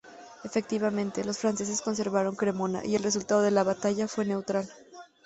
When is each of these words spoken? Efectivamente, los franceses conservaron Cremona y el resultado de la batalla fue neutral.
Efectivamente, 0.43 1.23
los 1.23 1.37
franceses 1.37 1.83
conservaron 1.83 2.35
Cremona 2.35 2.83
y 2.83 2.95
el 2.95 3.03
resultado 3.03 3.43
de 3.43 3.51
la 3.51 3.63
batalla 3.63 4.07
fue 4.07 4.25
neutral. 4.25 4.67